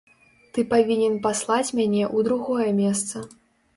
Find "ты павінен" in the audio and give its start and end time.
0.53-1.19